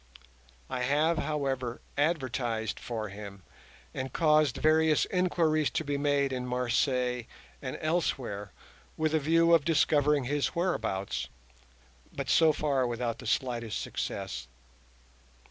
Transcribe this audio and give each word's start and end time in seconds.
I 0.67 0.81
have, 0.81 1.19
however, 1.19 1.79
advertised 1.95 2.79
for 2.79 3.09
him 3.09 3.43
and 3.93 4.11
caused 4.11 4.57
various 4.57 5.05
inquiries 5.05 5.69
to 5.69 5.83
be 5.83 5.95
made 5.95 6.33
in 6.33 6.47
Marseilles 6.47 7.25
and 7.61 7.77
elsewhere 7.79 8.51
with 8.97 9.13
a 9.13 9.19
view 9.19 9.53
of 9.53 9.63
discovering 9.63 10.23
his 10.23 10.55
whereabouts, 10.55 11.29
but 12.11 12.29
so 12.31 12.51
far 12.51 12.87
without 12.87 13.19
the 13.19 13.27
slightest 13.27 13.79
success. 13.79 14.47